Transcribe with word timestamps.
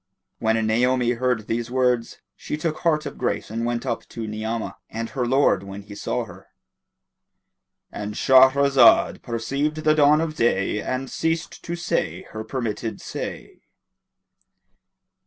When 0.39 0.57
Naomi 0.65 1.11
heard 1.11 1.45
these 1.45 1.69
words, 1.69 2.21
she 2.35 2.57
took 2.57 2.79
heart 2.79 3.05
of 3.05 3.19
grace 3.19 3.51
and 3.51 3.65
went 3.67 3.85
up 3.85 4.03
to 4.09 4.25
Ni'amah; 4.25 4.77
and 4.89 5.11
her 5.11 5.27
lord 5.27 5.61
when 5.61 5.83
he 5.83 5.93
saw 5.93 6.25
her.—And 6.25 8.15
Shahrazad 8.15 9.21
perceived 9.21 9.83
the 9.83 9.93
dawn 9.93 10.19
of 10.19 10.33
day 10.35 10.81
and 10.81 11.07
ceased 11.07 11.63
to 11.65 11.75
say 11.75 12.23
her 12.31 12.43
permitted 12.43 12.99
say. 12.99 13.61